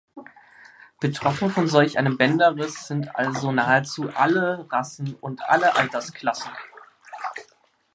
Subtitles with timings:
[0.99, 6.49] Betroffen von solch einem Bänderriss sind also nahezu alle Rassen und alle Altersklassen.